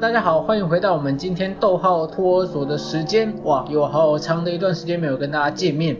[0.00, 3.34] 大家好，欢迎回到我们今天逗号托儿所的时间。
[3.42, 5.96] 哇，有好长的一段时间没有跟大家见面，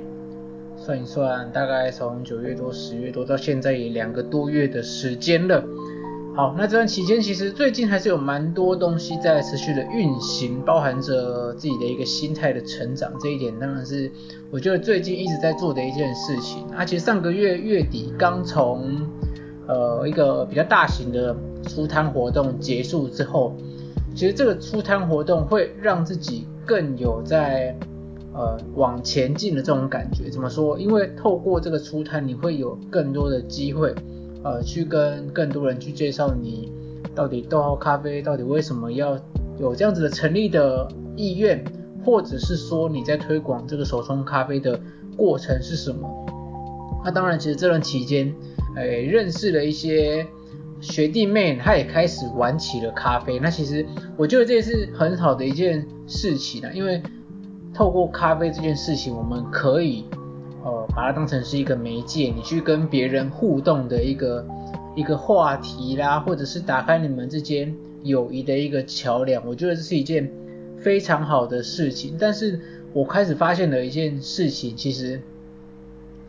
[0.77, 5.65] 算一算，大概从九月多、十月多到现在也两个多月的时间了。
[6.37, 14.09] 好，那这段期间其实最近还是有蛮多东西在持续的运行，包含着自己的一个心态的成长，这一点当然是
[14.53, 16.65] 我觉得最近一直在做的一件事情。
[16.77, 19.09] 而且上个月月底刚从
[19.67, 21.35] 呃一个比较大型的
[21.67, 23.57] 出摊活动结束之后，
[24.19, 27.73] 其实这个出摊活动会让自己更有在
[28.35, 30.29] 呃往前进的这种感觉。
[30.29, 30.77] 怎么说？
[30.77, 33.95] 因为透过这个出摊，你会有更多的机会，
[34.43, 36.73] 呃，去跟更多人去介绍你
[37.15, 39.17] 到底豆号咖啡到底为什么要
[39.57, 41.65] 有这样子的成立的意愿，
[42.05, 44.81] 或者是说你在推广这个手冲咖啡的
[45.17, 46.27] 过程是什么？
[47.05, 48.35] 那当然，其实这段期间，
[48.75, 50.27] 哎，认识了一些。
[50.81, 53.39] 学弟妹，他也开始玩起了咖啡。
[53.39, 53.85] 那其实
[54.17, 57.03] 我觉得这也是很好的一件事情啊，因为
[57.75, 60.05] 透过咖啡这件事情，我们可以
[60.65, 64.47] 呃把它当成是一个媒介，你去跟别人互动的一个
[64.95, 67.75] 一个话题啦，或者是打开你们之间
[68.05, 69.45] 友谊的一个桥梁。
[69.47, 70.31] 我觉得这是一件
[70.79, 72.17] 非常好的事情。
[72.19, 72.61] 但是
[72.93, 75.21] 我开始发现了一件事情，其实。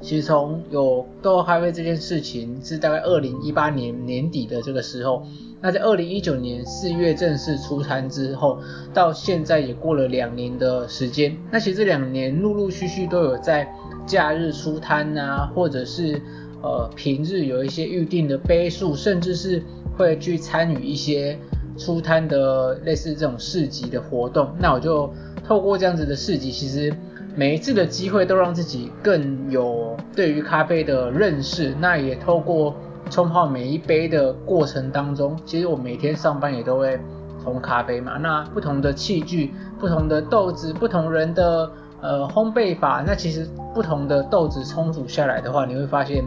[0.01, 5.23] 其实从有逗号咖啡这件事情是大概二零一八年年底的这个时候，
[5.61, 8.59] 那在二零一九年四月正式出摊之后，
[8.93, 11.35] 到现在也过了两年的时间。
[11.51, 13.69] 那其实这两年陆陆续续都有在
[14.05, 16.21] 假日出摊啊，或者是
[16.63, 19.61] 呃平日有一些预定的杯数，甚至是
[19.97, 21.37] 会去参与一些
[21.77, 24.49] 出摊的类似这种市集的活动。
[24.59, 25.13] 那我就
[25.45, 26.93] 透过这样子的市集，其实。
[27.35, 32.75] 每一次的机会都让自己更有对于咖啡的认识，那也透过
[33.09, 36.99] 冲泡每一杯的过程当中，其实我每天上班也都会
[37.43, 38.17] 冲咖啡嘛。
[38.17, 41.71] 那不同的器具、不同的豆子、不同人的
[42.01, 46.25] 呃烘焙法，那其实不同的豆子冲煮下来的话，你会发现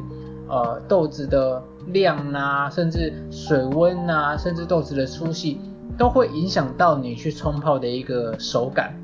[0.48, 5.60] 呃豆子的量啊，甚至水温啊，甚至豆子的粗细，
[5.98, 8.94] 都会影响到你去冲泡的一个手感。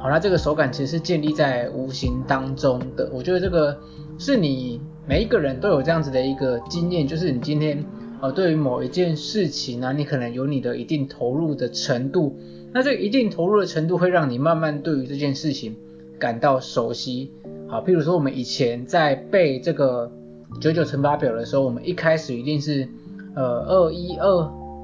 [0.00, 3.10] 好，那这个手感其实是建立在无形当中的。
[3.12, 3.76] 我觉得这个
[4.16, 7.84] 是你每一个人都有这样子的一个经验，就是你今天
[8.20, 12.36] 呃对于某一件事情呢，你可能有你的一定投入的程度。
[12.72, 15.74] 那这一定投入的程度会让你慢慢对于这件事情
[16.18, 17.32] 感到熟悉。
[17.66, 20.12] 好，譬如说我们以前在背这个
[20.60, 22.86] 九九乘法表的时候，我们一开始一定是
[23.34, 24.28] 呃二一二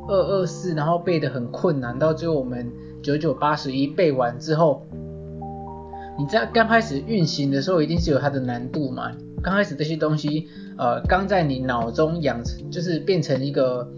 [0.08, 2.72] 二二四，然后背得很困难，到最后我们
[3.04, 4.84] 九九八十一背完之后。
[6.16, 9.10] 你在刚开始运行的时候，一定是有它的难度嘛。
[9.42, 10.46] 刚开始这些东西，
[10.78, 13.90] 呃，刚在你脑中养成，就是变成一个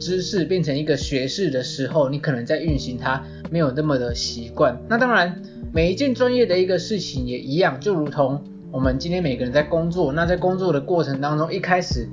[0.00, 4.76] 知识，变成一个学识的时候，你可能在运行它没有那么的习惯。
[4.88, 5.40] 那当然，
[5.72, 8.42] 每一件专业的一个事情也一样，就如同
[8.72, 12.08] 我们今天每个人在工作，那在工作的过程当中，一开始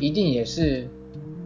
[0.00, 0.86] 一定也是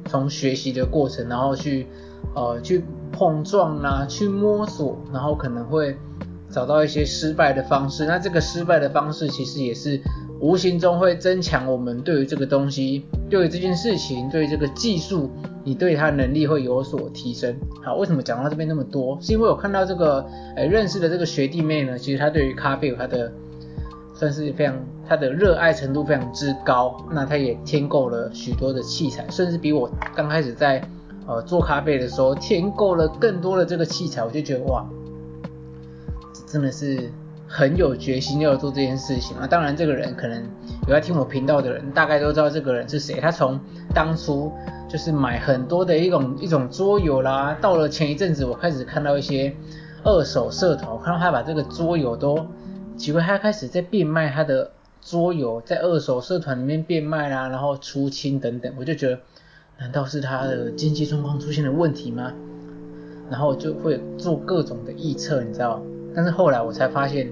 [0.06, 1.86] 从学习的过程，然后去
[2.34, 5.96] 呃去碰撞啊，去摸索，然后可能会。
[6.48, 10.00] 找到一些失败的方式，那这个失败的方式其实也是
[10.40, 15.28] 无形中会增强我们对于这个东西、对于这件事情、对于这个技术，
[15.64, 17.54] 你对它能力会有所提升。
[17.84, 19.18] 好，为什么讲到这边那么多？
[19.20, 20.24] 是因为我看到这个，
[20.54, 23.30] 诶，认识的这个学弟妹呢，其实他对于咖啡有他的
[24.14, 24.74] 算是非常
[25.06, 30.80] 他的热爱程度非常之高，那他也添购了许多的器材，甚至比我刚开始在
[31.26, 34.84] 呃做咖啡的时候添购了更多的这个器材，我就觉得哇。
[36.46, 37.10] 真的是
[37.48, 39.46] 很有决心要做这件事情啊！
[39.48, 40.40] 当然，这个人可能
[40.86, 43.18] 有在听我频道的人，大概都知道这个人是谁。
[43.20, 43.58] 他从
[43.92, 44.52] 当初
[44.88, 49.54] 就是买很多的一种一种桌游啦，到了前一阵子，我开始看到一些
[50.04, 52.46] 二手社团，我看到他把这个桌游都，
[52.96, 54.70] 几乎他开始在变卖他的
[55.02, 59.18] 桌游，在二手社团里面变卖啦，然后出清等等，我就觉得，
[59.78, 62.32] 难道是他的经济状况出现了问题吗？
[63.30, 65.82] 然后就会做各种的预测，你知道。
[66.14, 67.30] 但是后来我才发现，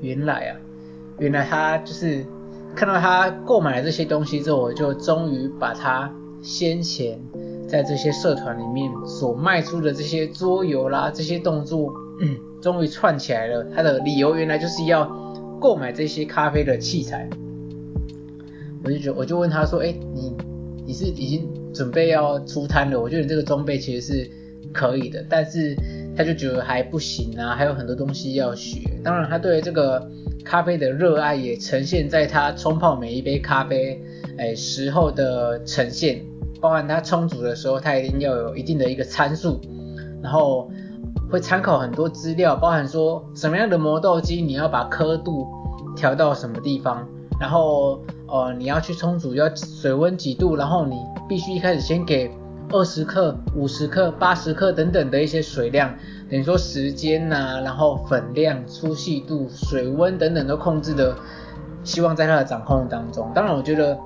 [0.00, 0.56] 原来啊，
[1.18, 2.24] 原来他就是
[2.74, 6.12] 看到他购买了这些东西之后，我就终于把他
[6.42, 7.18] 先前
[7.68, 11.92] 在这些社团里面所卖出的这些桌游啦，这些动作，
[12.60, 13.64] 终于串起来了。
[13.74, 15.10] 他的理由原来就是要
[15.60, 17.30] 购买这些咖啡的器材。
[18.84, 20.36] 我就觉得，我就问他说，哎，你
[20.92, 23.00] 你是已经准备要出摊了？
[23.00, 24.30] 我觉得你这个装备其实是
[24.74, 25.74] 可以的，但是。
[26.14, 28.82] 他就觉得还不行啊，还有很多东西要学。
[29.02, 30.06] 当然，他对这个
[30.44, 33.98] 咖啡的热爱也呈现在他冲泡每一杯咖啡，
[34.36, 36.20] 哎，时候的呈现。
[36.60, 39.58] 包含它冲煮的时候，他一定要有一定的一个参数，
[40.22, 40.70] 然后
[41.30, 45.46] 会参考很多资料，包含说什么样的磨豆机你要把刻度
[45.96, 47.08] 调到什么地方，
[47.40, 50.96] 然后呃你要去冲煮要水温几度，然后你
[51.28, 52.30] 必须一开始先给
[52.70, 55.94] 二十克、五十克、八十克等等的一些水量，
[56.30, 61.14] 等于说时间呐、然后粉量、粗细度、水温等等都控制的，
[61.84, 63.30] 希望在它的掌控当中。
[63.34, 63.98] 当然，我觉得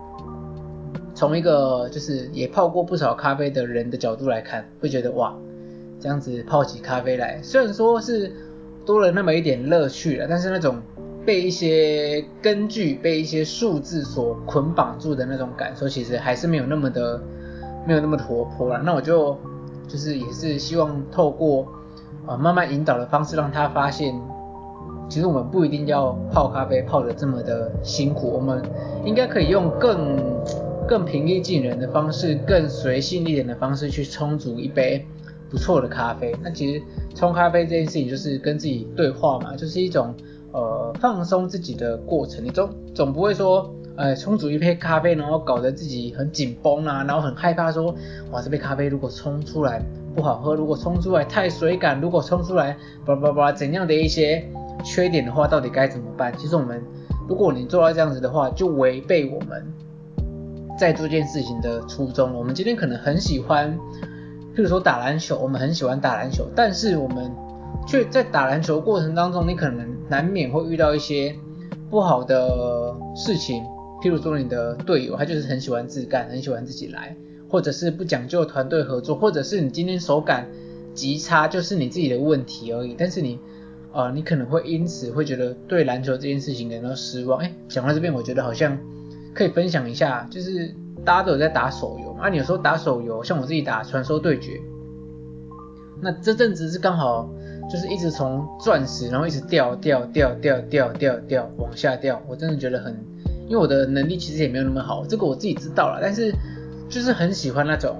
[1.14, 5.32] 从一个就是也泡过不少咖啡的人的角度来看，会觉得哇，
[6.00, 8.32] 这样子泡起咖啡来，虽然说是
[8.84, 10.76] 多了那么一点乐趣了，但是那种
[11.26, 17.20] 被一些根据、被一些数字所捆绑住的那种感受，其实还是没有那么的。
[17.88, 19.38] 没有那么活泼了，那我就
[19.86, 21.64] 就是也是希望透过、
[22.36, 24.12] 慢慢引导的方式，让他发现，
[25.08, 28.60] 其实我们不一定要泡咖啡泡的这么的辛苦，我们
[29.04, 30.18] 应该可以用更
[30.88, 35.06] 更平易近人的方式，更随性一点的方式去冲煮一杯
[35.50, 36.34] 不错的咖啡。
[36.42, 36.82] 那其实
[37.14, 40.14] 冲咖啡这件事情就是跟自己对话嘛，就是一种
[40.52, 43.72] 呃放松自己的过程，你总总不会说。
[43.98, 47.94] 呃，冲煮一杯咖啡，然后搞得自己很紧绷啊，然后很害怕说，
[48.30, 49.82] 哇，这杯咖啡如果冲出来
[50.14, 52.76] 不好喝，如果冲出来太水感，如果冲出来，
[53.06, 54.46] 叭叭叭，怎样的一些
[54.84, 56.30] 缺点的话，到底该怎么办？
[56.36, 56.84] 其实我们，
[57.26, 59.66] 如果你做到这样子的话，就违背我们
[60.78, 62.34] 在做这件事情的初衷。
[62.34, 63.78] 我们今天可能很喜欢，
[64.56, 67.30] 譬如说打篮球，我们很喜欢打篮球，但是我们
[67.86, 71.36] 却在打篮球过程当中，你可能难免会遇到一些
[71.90, 73.62] 不好的事情。
[74.02, 77.14] 譬如说你的队友，他就是很喜欢自干，很喜欢自己来，
[77.50, 80.46] 或者是不讲究团队合作，或者是你今天手感
[80.94, 82.94] 极差，就是你自己的问题而已。
[82.96, 83.38] 但是你，
[83.92, 87.40] 呃，你可能会因此会觉得对篮球这件事情感到失望。
[87.40, 88.78] 哎，讲到这边，我觉得好像
[89.34, 90.74] 可以分享一下，就是
[91.06, 94.60] 大家都有在打手游嘛，啊，你有时候打手游，像我自己打传说对决，
[96.02, 97.30] 那这阵子是刚好
[97.72, 102.94] 就是一直从钻石，然后一直掉掉掉掉掉掉掉往下掉，我真的觉得很。
[103.48, 106.34] 因为我的能力其实也没有那么好，这个我自己知道了，但是
[106.88, 107.96] 就是很喜欢那种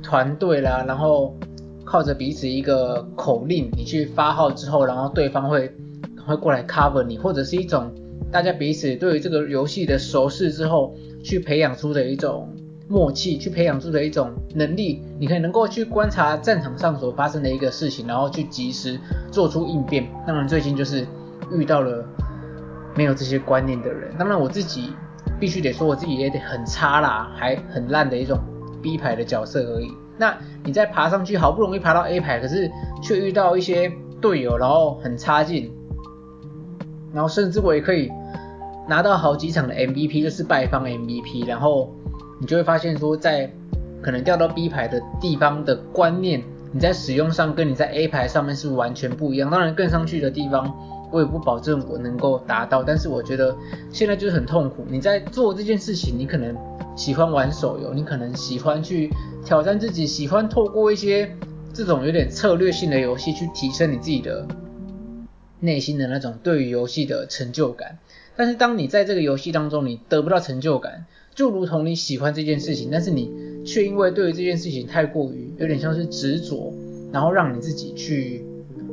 [0.00, 1.36] 团队啦，然后
[1.84, 5.74] 靠着彼此一个口令，你去发号之后，然后对方会
[6.24, 7.90] 会过来 cover 你，或者是一种
[8.30, 12.48] 大家彼此对于这个游戏的熟悉之后，去培养出的一种
[12.88, 18.98] 默契，去培养出的一种能力，你可以能够去观察战场上所发生的一个事情，然后去及时
[19.30, 20.08] 做出应变。
[20.26, 21.06] 当然最近就是
[21.52, 22.04] 遇到了。
[22.96, 24.92] 没有这些观念的人，当然我自己
[25.38, 28.36] 必须得说，我自己也得很差啦，还很烂的一种
[28.82, 29.86] B 牌的角色而已。
[30.18, 32.68] 那你再爬上去，好不容易爬到 A 牌，可是
[33.00, 33.90] 却遇到一些
[34.20, 35.72] 队友，然后很差劲，
[37.14, 38.10] 然后甚至我也可以
[38.90, 41.94] 拿到好几场的 MVP，就是败方 MVP，然后
[42.40, 43.48] 你就会发现说，在
[44.02, 46.42] 可能掉到 B 牌的地方的观念，
[46.72, 49.48] 你在使用上跟你在 A 牌上面是完全不一样。
[49.48, 50.76] 当然更上去的地方。
[51.12, 53.52] 我也不保证我能够达到，但是我觉得
[53.90, 54.84] 现在就是很痛苦。
[54.88, 56.56] 你在做这件事情，你可能
[56.94, 59.10] 喜欢玩手游，你可能喜欢去
[59.44, 61.36] 挑战自己，喜欢透过一些
[61.74, 64.46] 这种有点策略性的游戏去提升你自己的
[65.58, 67.98] 内心的那种对于游戏的成就感。
[68.36, 73.30] 但是当你在这个游戏当中你得不到成就感，就如同你喜欢这件事情，但是你
[73.64, 76.72] 却因为对于这件事情太过于有点像是执着，
[77.12, 78.44] 然后让你自己去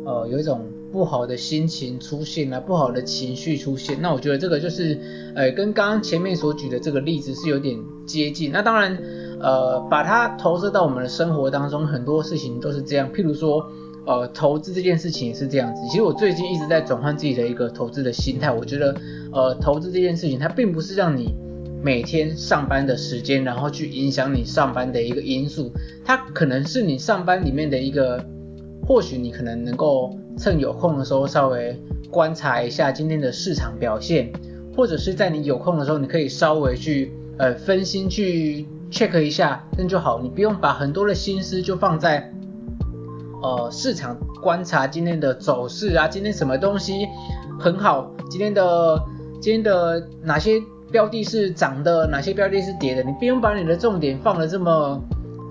[0.06, 0.62] 呃有一种。
[0.90, 4.98] 不好的心情出现啊，不好的情绪出现，那我觉得这个就是，
[5.36, 8.54] 呃，跟刚刚前面所举的这个例子是有点接近。
[8.54, 8.98] 那当然，
[9.42, 13.12] 呃，把它投射到我们的生活当中，很多事情都是这样。
[13.12, 13.70] 譬如说，
[14.08, 15.82] 呃，投资这件事情是这样子。
[15.90, 18.50] 其实我最近一直在转换自己的一个投资的心态。
[18.50, 18.96] 我觉得，
[19.34, 21.36] 呃，投资这件事情它并不是让你
[21.84, 25.72] 每天上班的时间，然后去影响你上班的一个因素。
[26.06, 28.26] 它可能是你上班里面的一个，
[28.88, 30.18] 或许你可能能够。
[30.40, 31.76] 趁有空的时候稍微
[32.12, 34.32] 观察一下今天的市场表现，
[34.76, 40.22] 或者是在你有空的时候，你可以稍微去呃分心去 check 一下，那就好。
[40.22, 42.32] 你不用把很多的心思就放在
[43.42, 47.08] 呃市场观察今天的走势啊，今天什么东西
[47.60, 49.02] 很好，今天的
[49.42, 55.02] 今天的哪些标的是涨的，哪些标的是跌的，你不用把你的重点放得这么。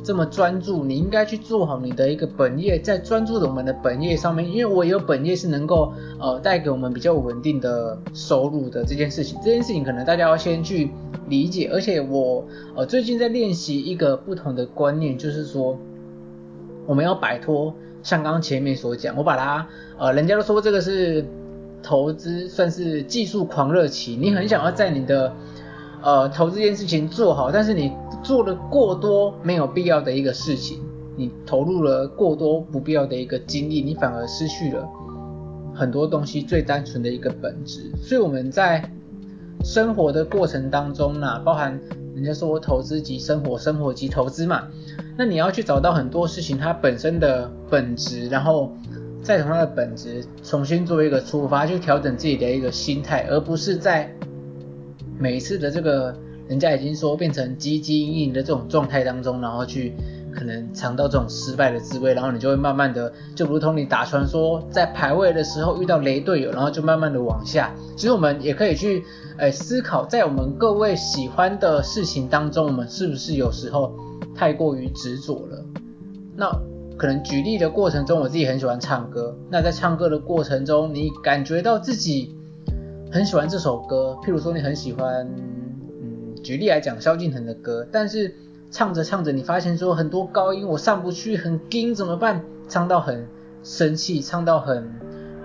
[0.04, 10.92] 这么专注，你应该去做好你的一个本业，在专注的我们的本业上面，因为我有本业是能够呃带给我们比较稳定的收入的这件事情，这件事情可能大家要先去
[11.28, 15.76] 理解，而且我呃最近在练习一个不同的观念，就是说
[16.86, 19.66] 我们要摆脱像刚刚前面所讲，我把它
[19.98, 21.24] 呃人家都说这个是
[21.82, 25.32] 投资算是技术狂热期，你很想要在你的
[26.02, 30.80] 呃投资这件事情做好，但是你做了过多没有必要的一个事情，
[31.16, 34.88] 你投入了过多不必要的一个精力，你反而失去了
[35.74, 37.90] 很多东西最单纯的一个本质。
[38.00, 38.88] 所以我们在
[39.64, 41.80] 生活的过程当中呢，包含
[42.16, 44.66] 人家说投资及生活，生活及投资嘛，
[45.16, 48.72] 那你要去找到很多事情它本身的本质，然后。
[49.22, 54.08] 再从它的本质重新做一个出发，去调整自己的一个心态，而不是在
[55.18, 56.14] 每一次的这个
[56.48, 59.92] 人家已经说变成积极阴影的这种状态当中，然后去
[60.36, 67.74] 可能尝到这种失败的滋味，然后你就会慢慢的，就如同你打传说在排位的时候遇到雷队友，然后就慢慢的往下。
[67.96, 69.02] 其实我们也可以去
[69.38, 73.96] 诶思考，在我们各位喜欢的事情当中，我们是不是有时候
[74.34, 75.64] 太过于执着了？
[76.36, 76.50] 那。
[76.98, 79.36] 可能举例的过程中，我自己很喜欢唱歌。
[79.50, 82.34] 那在唱歌的过程中，你感觉到自己
[83.12, 85.28] 很喜欢这首歌，譬如说你很喜欢，
[86.02, 88.34] 嗯，举例来讲萧敬腾的歌，但是
[88.70, 92.44] 唱着唱着，你发现说很多高音我上不去，很惊，怎么办？
[92.68, 93.26] 唱到很
[93.62, 94.92] 生气，唱到很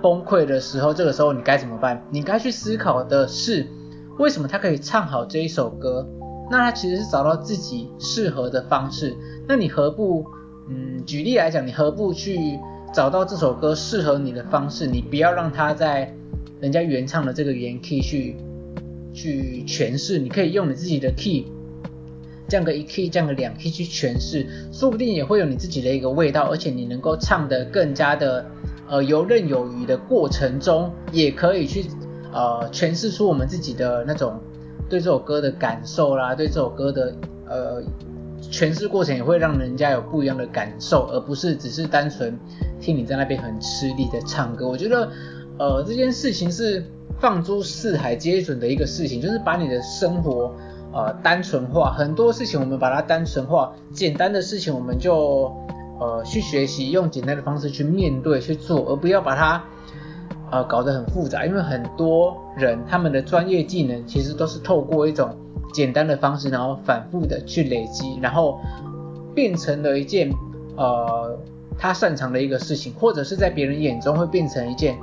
[0.01, 2.03] 崩溃的时候，这个时候你该怎么办？
[2.09, 3.67] 你该去思考的是，
[4.17, 6.07] 为什么他可以唱好这一首歌？
[6.49, 9.15] 那他其实是找到自己适合的方式。
[9.47, 10.25] 那你何不？
[10.69, 12.59] 嗯，举例来讲，你何不去
[12.93, 14.87] 找到这首歌适合你的方式？
[14.87, 16.13] 你不要让它在
[16.59, 18.35] 人家原唱的这个原 key 去
[19.13, 21.45] 去诠释，你可以用你自己的 key
[22.51, 28.46] 降个一 key，降个两 key 去诠释，说不定也会有你自己的一个味道，而且你能够唱得更加的
[28.89, 31.86] 呃游刃有余的过程中，也可以去
[32.34, 34.38] 呃诠释出我们自己的那种
[34.89, 37.15] 对这首歌的感受啦，对这首歌的
[37.48, 37.81] 呃。
[38.51, 42.36] 诠释过程也会让人家有不一样的感受，而不是只是单纯
[42.81, 44.67] 听你在那边很吃力的唱歌。
[44.67, 45.08] 我觉得，
[45.60, 46.84] 呃，这件事情是
[47.20, 50.51] 放诸四海皆准的一个事情，就是把你的生活
[50.93, 51.93] 呃单纯化。
[51.93, 55.53] 很多事情我们把它单纯化，简单的事情我们就
[56.00, 59.63] 呃去学习，用简单的方式去面对去做，而不要把它
[60.51, 61.45] 呃搞得很复杂。
[61.45, 65.36] 因为很多人他们的专业技能其实都是透过一种。
[65.74, 68.60] 简单的方式，然后反复的去累积，然后
[69.33, 70.29] 变成了一件
[70.75, 71.39] 呃
[71.77, 74.98] 他擅长的一个事情，或者是在别人眼中会变成一件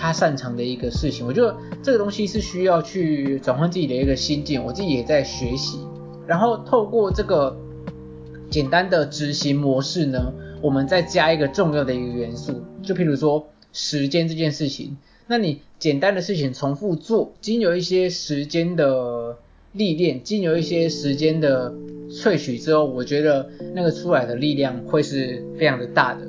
[0.00, 1.26] 他擅长的一个事情。
[1.26, 5.78] 我觉得这个东西是需要去转换自己的一个心境，我自己也在学习。
[6.26, 7.54] 然后透过这个
[8.48, 14.96] 简单的执行模式呢，我们再加一个重要的一个元素，就譬如说时间这件事情。
[15.26, 19.36] 那你简单的事情重复做，经由一些时间的。
[19.72, 21.72] 历练，经由一些时间的
[22.10, 26.26] 萃取之后，我觉得那个出来的力量会是非常的大的。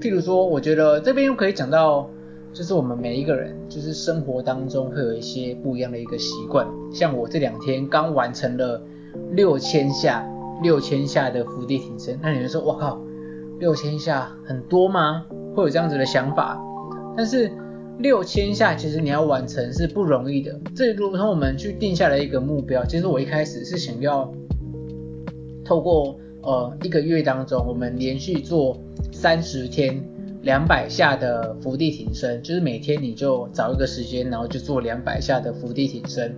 [0.00, 2.08] 譬如说，我觉得这边又可以讲到，
[2.54, 6.66] 就是我们每一个人，就是生活当中会有一些不一样的一个习惯。
[6.92, 8.80] 像我这两天刚完成了
[9.32, 10.24] 六千下，
[10.62, 12.18] 六千下的伏地挺身。
[12.22, 13.00] 那你们说，哇靠，
[13.58, 15.26] 六千下很多吗？
[15.54, 16.58] 会有这样子的想法，
[17.16, 17.52] 但是。
[17.96, 22.84] 六千下其实你要完成是不容易的，这如同我们去定下来一个目标。
[22.84, 24.28] 其实我一开始是想要
[25.64, 28.76] 透过呃一个月当中，我们连续做
[29.12, 30.04] 三十天
[30.44, 36.34] 两百下的伏地挺身，就是每天你就找一个时间，然后就做两百下的伏地挺身。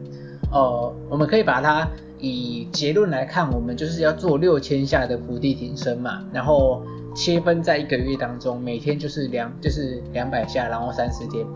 [0.51, 1.87] 呃，我们可以把它
[2.19, 6.83] 以结论来看，我们就是要做六千下的伏地挺身嘛，然后。
[7.19, 11.47] 切分在一个月当中，每天就是两就是两百下，然后三十天。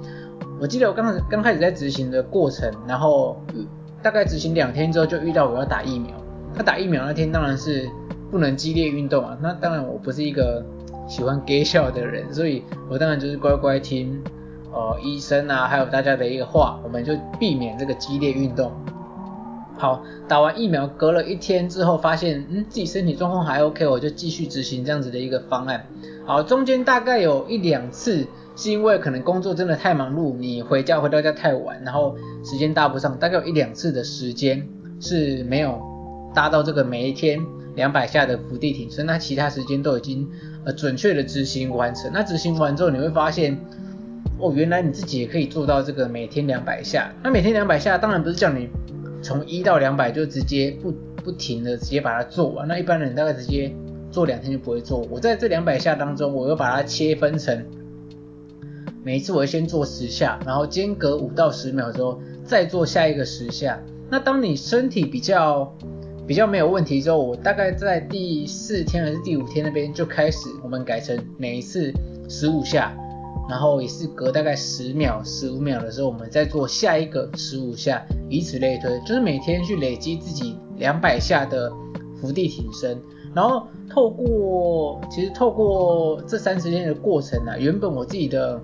[0.59, 3.39] 我记得我刚刚开始在执行的过程，然后
[4.03, 6.17] 大概执行两天之后就遇到我要打疫苗。
[6.55, 7.87] 他打疫苗那天当然是
[8.31, 10.65] 不能激烈运动啊，那当然我不是一个
[11.11, 14.23] 喜欢给笑的人，所以我当然就是乖乖听
[14.73, 18.71] 呃医生啊还有大家的一个话，我们就避免这个激烈运动。
[19.77, 25.85] 好，打完疫苗隔了一天之后，发现嗯自己身体状况还 OK，我就继续执行这样子的一个方案。
[26.25, 28.25] 好，中间大概有一两次
[28.55, 32.15] 是因为可能工作真的太忙碌，你回家回到家太晚，然后
[32.45, 34.65] 时间搭不上，大概有一两次的时间
[35.01, 35.81] 是没有
[36.33, 37.41] 搭到这个每一天
[37.75, 40.29] 两百下的伏地挺身，那其他时间都已经
[40.65, 42.11] 呃准确的执行完成。
[42.13, 43.59] 那执行完之后，你会发现
[44.39, 47.13] 哦，原来你自己也可以做到这个每天两百下。
[47.23, 48.69] 那每天两百下当然不是叫你。
[49.23, 50.91] 从一到两百就直接不
[51.23, 53.71] 不停的直接把它做完，那一般人大概直接
[54.11, 55.07] 做两天就不会做。
[55.11, 57.67] 我在这两百下当中，我又把它切分成
[59.05, 63.79] 每一次我会先做十下，然后间隔五到十秒之后再做下一个十下。
[64.09, 65.77] 那当你身体比较
[66.31, 71.93] 比较没有问题之后，我大概在第四天还是第五天那边就开始我们改成每一次
[72.29, 72.97] 十五下，
[73.49, 81.69] 然后也是隔大概十秒、十五秒的时候，我们再做下一个十五下，以此类推，就是每天去累积自己两百下的
[82.21, 82.97] 伏地挺身。
[83.35, 88.57] 然后透过，其实透过这三十天的过程呢、啊，原本我自己的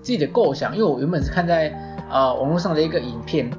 [0.00, 1.70] 自己的构想，因为我原本是看在
[2.08, 3.50] 呃网络上的一个影片，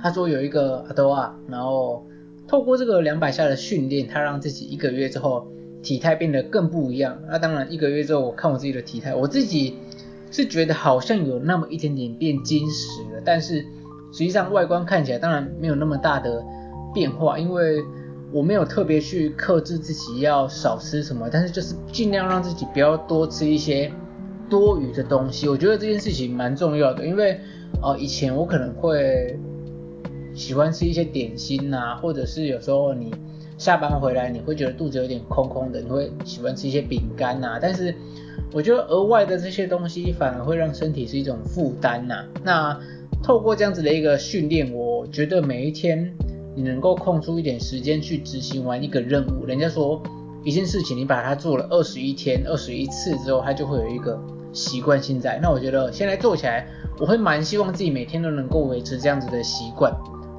[0.00, 2.06] 他说有一个阿多啊，然后
[2.48, 5.46] 透过这个两百下的训练，他让自己一个月之后
[5.82, 7.20] 体态变得更不一样。
[7.28, 9.76] 那当然一个月之后，我看我自己的体态，我自己。
[10.28, 13.60] 是觉得好像有那么一点点变精实了，但是
[14.12, 16.44] 实际上外观看起来当然没有那么大的
[16.92, 17.82] 变化，因为
[18.32, 23.90] 我没有特别去克制自己要少吃什么，但是就是尽量让自己不要多吃一些
[24.50, 25.48] 多余的东西。
[25.48, 27.40] 我觉得这件事情蛮重要的，因为
[27.80, 29.38] 呃以前我可能会
[30.36, 33.12] 喜欢吃一些点心啊，或者是有时候你
[33.58, 37.94] 下班回来你会觉得肚子有点空空的，你会喜欢吃一些饼干呐，但是。
[38.52, 42.24] 我觉得额外的这些东西反而会让身体是一种负担呐。
[42.44, 42.78] 那
[43.22, 46.14] 透过这样子的一个训练，我觉得每一天
[46.54, 49.44] 你能够空出一点时间去执行完一个任务。
[49.44, 50.00] 人家说
[50.44, 54.18] 一件事情你把它做了二十一天、二十一次之后，它就会有一个
[54.52, 55.38] 习惯性在。
[55.42, 56.66] 那我觉得现在做起来，
[57.00, 59.92] 我会蛮希望自己每天都能够维持这样子的习惯，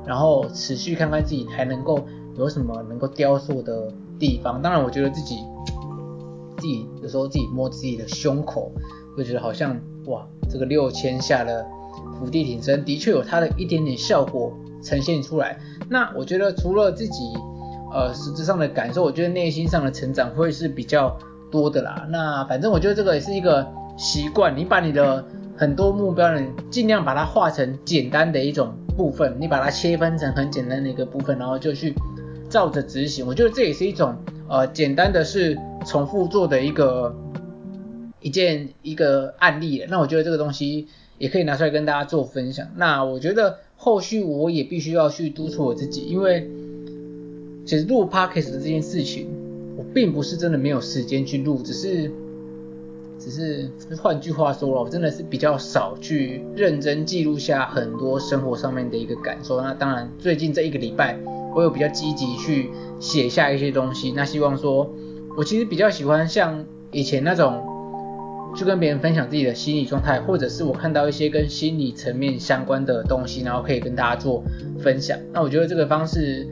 [0.07, 1.99] 然后持续看看自己还能够
[2.37, 4.61] 有什么能够雕塑的地方。
[4.61, 5.39] 当然，我觉得自己。
[6.59, 8.71] 自己有时候自己摸自己的胸口，
[9.15, 11.63] 会觉得好像哇，这个六千下的
[12.17, 15.59] 伏地挺身的确有它的一点点效果呈现出来。
[15.87, 17.31] 那我觉得除了自己
[17.93, 21.15] 呃实质上的感受，我觉得内心上的成长会是比较
[21.51, 22.07] 多的啦。
[22.09, 25.23] 那反正我觉得这个也是一个习惯，你把你的
[25.57, 31.93] 很多目标呢，尽量把它化成简单的一种部分，你把它切分成很简单的一个部分，然后就去
[32.49, 33.25] 照着执行。
[33.25, 34.15] 我觉得这也是一种
[34.47, 35.57] 呃简单的是。
[35.85, 37.15] 重复做的一个
[38.19, 40.87] 一件一个案例，那我觉得这个东西
[41.17, 42.67] 也可以拿出来跟大家做分享。
[42.75, 46.49] 那我觉得后续我也必须要去督促我自己，因为
[47.65, 49.29] 其实录 podcast 的这件事情，
[49.77, 52.11] 我并不是真的没有时间去录，只是
[53.29, 53.69] 只是
[54.01, 59.59] 换句话说了，我真的是比较少去认真记录下很多生活上面的一个感受。
[59.61, 61.19] 那当然最近这一个礼拜，
[61.53, 64.89] 我有比较积极去写下一些东西，那希望说。
[65.35, 67.63] 我其实比较喜欢像以前那种，
[68.55, 74.43] 去跟别人分享自己的心理状态，或者是我看到一些跟心理层面相关的东西，然后可以跟大家做
[74.79, 75.15] 分享。
[75.31, 76.47] 那我觉得这个方式，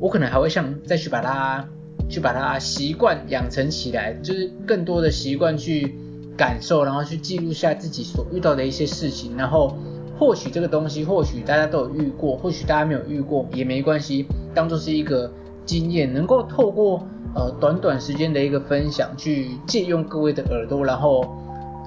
[0.00, 1.68] 我可能还会像再去把它，
[2.08, 5.94] 去把它习惯养成起来，就是更多的习惯去
[6.36, 9.76] 感受，然后去记录下自己所遇到的一些事情，然后
[10.18, 15.30] 或许这个东西，或许大家都有遇过，或许大家没有遇过也没关系，当做是一个
[15.64, 17.06] 经验，能够透过。
[17.34, 21.22] 呃，短短时间的一个分享，去借用各位的耳朵，然后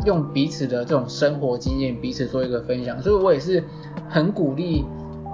[0.06, 3.02] 用彼此的这种生活经验，彼此做一个分享。
[3.02, 3.64] 所以我也是
[4.08, 4.86] 很鼓励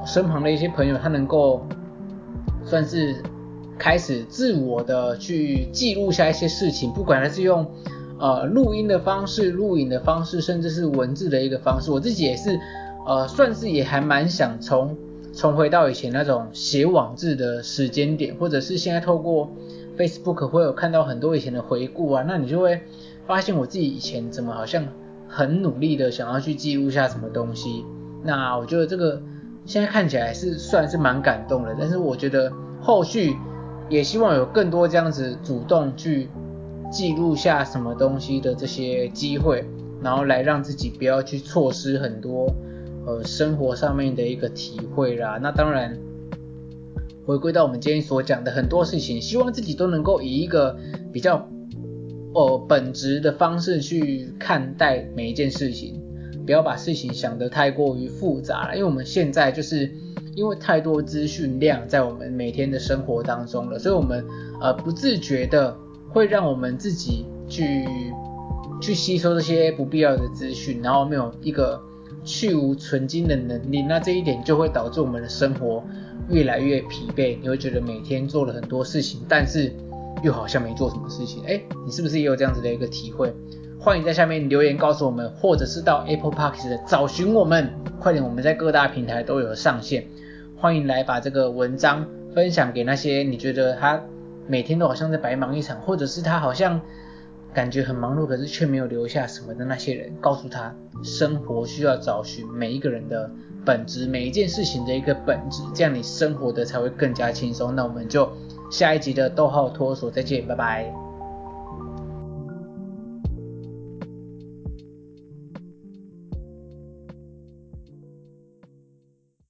[0.06, 1.68] 身旁的一些朋友，他能够
[2.64, 3.22] 算是
[3.78, 7.66] 开始自我的去记录下一些事情，不管他是用
[8.20, 11.92] 呃录音的方式、录影的方式，甚至是文字的一个方式。
[11.92, 12.60] 我自己也是
[13.06, 14.98] 呃，算是也还蛮想重
[15.34, 19.50] 重回到以前那种写网志的时间点，或者是现在透过。
[19.98, 22.82] Facebook 会有看到很多以前的回顾啊，那你就会
[23.26, 24.86] 发现我自己以前怎么好像
[25.26, 27.86] 很努力的想要去记录下什么东西。
[28.22, 29.22] 那我觉得这个
[29.66, 33.38] 现在看起来是算是蛮感动的，但是我觉得后续
[33.90, 36.30] 也希望有更多这样子主动去
[36.92, 39.66] 记录下什么东西的这些机会，
[40.02, 42.48] 然后来让自己不要去错失很多
[43.06, 45.40] 呃生活上面的一个体会啦。
[45.42, 45.98] 那当然。
[47.28, 50.78] 回归到我们今天所讲的很多事情，希望自己都能够以一个
[51.12, 51.50] 比较
[52.36, 56.00] 哦本质的方式去看待每一件事情，
[56.46, 58.76] 不要把事情想得太过于复杂了。
[58.76, 59.92] 因为我们现在就是
[60.36, 64.24] 因为太多资讯量在我们每天的生活当中了，所以我们
[64.60, 65.76] 呃不自觉的
[66.10, 67.88] 会让我们自己去
[68.82, 71.82] 去吸收这些不必要的资讯，然后没有一个
[72.26, 75.82] 去芜存菁的能力，那这一点就会导致我们的生活
[76.30, 77.38] 越来越疲惫。
[77.42, 79.72] 你会觉得每天做了很多事情，但是
[80.22, 81.42] 又好像没做什么事情。
[81.46, 83.34] 诶，你是不是也有这样子的一个体会？
[83.80, 87.70] 欢迎在下面留言告诉我们，或者是到 Apple Park 的找寻我们，
[88.02, 90.06] 快点，我们在各大平台都有上线。
[90.66, 94.02] 欢迎来把这个文章分享给那些你觉得他
[94.48, 96.82] 每天都好像在白忙一场，或者是他好像。
[97.54, 103.32] 感觉很忙碌，可是却没有留下什么的那些人，告诉他，生活需要找寻每一个人的
[103.64, 107.74] 本质，每一件事情的一个本质，这样你生活的才会更加轻松。
[107.74, 108.30] 那我们就
[108.70, 111.05] 下一集的逗号托儿所再见，拜拜。